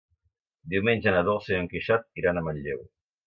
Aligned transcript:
Diumenge 0.73 1.13
na 1.17 1.21
Dolça 1.27 1.53
i 1.53 1.59
en 1.59 1.69
Quixot 1.73 2.09
iran 2.23 2.39
a 2.41 2.45
Manlleu. 2.49 2.81